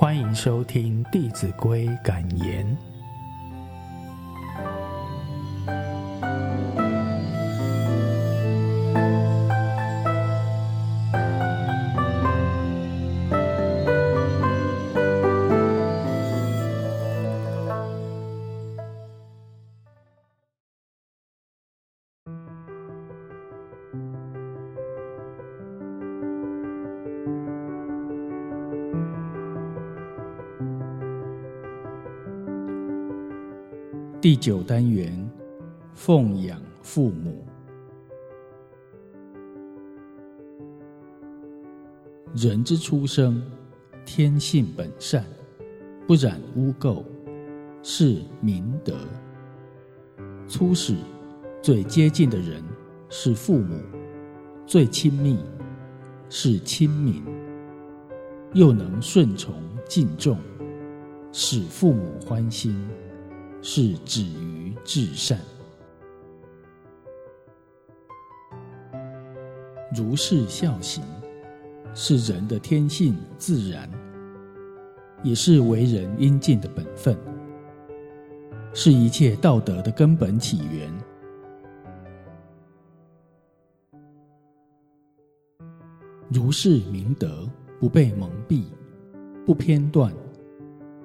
[0.00, 2.89] 欢迎收听《弟子规》感言。
[34.20, 35.30] 第九单元，
[35.94, 37.42] 奉养父母。
[42.34, 43.42] 人之初生，
[44.04, 45.24] 天性本善，
[46.06, 47.02] 不染污垢，
[47.82, 48.94] 是明德。
[50.46, 50.96] 初始
[51.62, 52.62] 最接近的人
[53.08, 53.80] 是父母，
[54.66, 55.38] 最亲密
[56.28, 57.22] 是亲民，
[58.52, 59.54] 又能顺从
[59.88, 60.36] 敬重，
[61.32, 62.86] 使父母欢心。
[63.62, 65.38] 是止于至善。
[69.96, 71.02] 如是孝行，
[71.94, 73.90] 是人的天性自然，
[75.22, 77.18] 也是为人应尽的本分，
[78.72, 80.92] 是一切道德的根本起源。
[86.32, 87.50] 如是明德，
[87.80, 88.62] 不被蒙蔽，
[89.44, 90.14] 不偏断，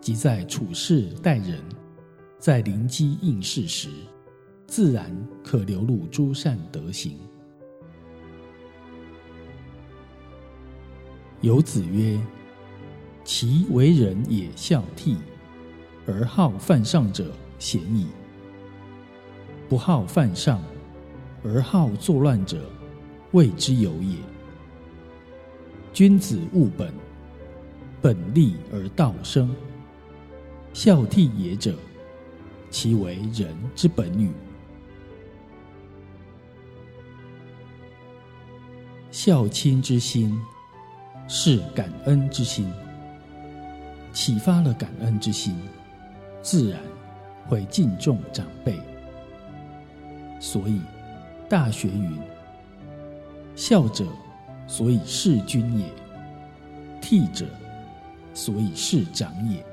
[0.00, 1.60] 即在处事待人。
[2.38, 3.88] 在灵机应事时，
[4.68, 7.18] 自然可流露诸善德行。
[11.40, 12.16] 有子曰
[13.24, 15.16] ：“其为人也孝悌，
[16.06, 18.06] 而好犯上者鲜矣；
[19.68, 20.62] 不好犯上，
[21.42, 22.70] 而好作乱者，
[23.32, 24.16] 谓之有也。
[25.92, 26.94] 君子务本，
[28.00, 29.52] 本立而道生。
[30.72, 31.76] 孝悌也者。”
[32.70, 34.30] 其为人之本与。
[39.10, 40.38] 孝亲之心，
[41.26, 42.70] 是感恩之心。
[44.12, 45.56] 启发了感恩之心，
[46.42, 46.80] 自然
[47.46, 48.78] 会敬重长辈。
[50.40, 50.78] 所以，
[51.48, 52.18] 《大学》云
[53.56, 54.06] ：“孝者，
[54.66, 55.86] 所以事君也；
[57.00, 57.46] 悌者，
[58.34, 59.64] 所以事长也。”